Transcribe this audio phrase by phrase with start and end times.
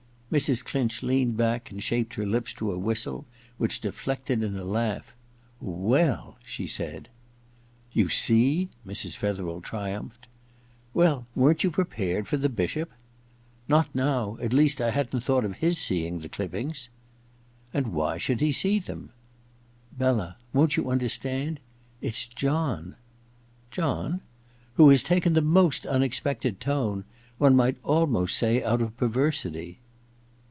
[0.31, 0.63] * Mrs.
[0.63, 3.25] Clinch leaned back and shaped her lips to a whistie
[3.57, 5.13] which deflected in a laugh.
[5.35, 7.09] * Well 1 * she said.
[7.49, 8.69] * You see!
[8.77, 9.17] * Mrs.
[9.17, 10.27] Fetherel triumphed.
[10.61, 12.91] * Well— weren*t you prepared for the Bishop?* ^
[13.67, 16.87] Not now— at least, I hadn*t thought of his seeing the clippings.*
[17.33, 19.09] * And why should he see them?
[19.91, 21.59] Bella— worCt you understand?
[21.99, 22.95] It*s John.*
[23.69, 24.19] ^John?* ^
[24.75, 27.03] Who has taken the most unexpected tone—
[27.37, 29.79] one might almost say out of perversity.